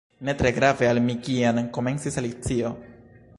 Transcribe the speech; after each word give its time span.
"Ne 0.27 0.33
tre 0.37 0.51
grave 0.55 0.87
al 0.93 1.01
mi 1.09 1.17
kien—" 1.27 1.61
komencis 1.79 2.19
Alicio. 2.23 2.73